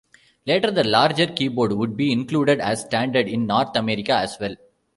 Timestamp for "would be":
1.73-2.11